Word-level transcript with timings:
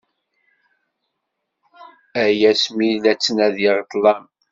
Ay 2.23 2.39
ass 2.51 2.63
mi 2.75 2.89
la 3.03 3.13
ttnadiɣ 3.15 3.75
i 3.81 3.83
ṭṭlam. 3.87 4.23